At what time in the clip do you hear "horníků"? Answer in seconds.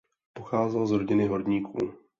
1.27-1.77